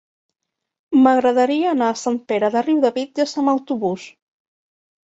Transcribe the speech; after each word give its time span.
M'agradaria 1.01 1.69
anar 1.73 1.91
a 1.91 1.99
Sant 2.07 2.19
Pere 2.33 2.51
de 2.57 2.65
Riudebitlles 2.69 3.39
amb 3.45 3.57
autobús. 3.59 4.13